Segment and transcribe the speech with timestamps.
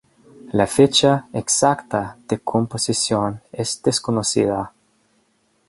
[0.51, 4.73] La fecha exacta de composición es desconocida.